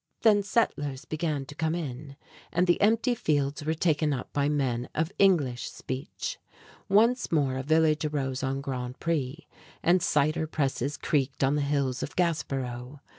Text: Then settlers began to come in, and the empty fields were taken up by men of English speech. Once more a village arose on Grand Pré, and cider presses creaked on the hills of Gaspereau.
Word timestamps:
Then 0.23 0.41
settlers 0.41 1.05
began 1.05 1.45
to 1.45 1.53
come 1.53 1.75
in, 1.75 2.15
and 2.51 2.65
the 2.65 2.81
empty 2.81 3.13
fields 3.13 3.63
were 3.63 3.75
taken 3.75 4.13
up 4.13 4.33
by 4.33 4.49
men 4.49 4.89
of 4.95 5.11
English 5.19 5.69
speech. 5.69 6.39
Once 6.89 7.31
more 7.31 7.55
a 7.57 7.61
village 7.61 8.03
arose 8.05 8.41
on 8.41 8.61
Grand 8.61 8.99
Pré, 8.99 9.45
and 9.83 10.01
cider 10.01 10.47
presses 10.47 10.97
creaked 10.97 11.43
on 11.43 11.53
the 11.55 11.61
hills 11.61 12.01
of 12.01 12.15
Gaspereau. 12.15 12.99